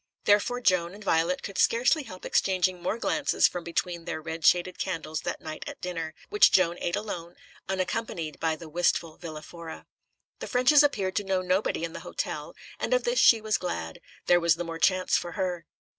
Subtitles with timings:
[0.23, 4.79] Therefore Joan and Violet could scarcely help exchanging more glances from between their red shaded
[4.79, 7.35] candles that night at dinner, which Joan ate alone,
[7.69, 9.85] unaccompanied by the wistful Villa Fora.
[10.39, 14.01] The Ffrenches appeared to know nobody in the hotel, and of this she was glad.
[14.25, 15.67] There was the more chance for her.